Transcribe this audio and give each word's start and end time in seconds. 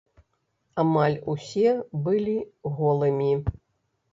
Амаль 0.83 1.17
усе 1.33 1.75
былі 2.07 2.35
голымі. 2.79 3.31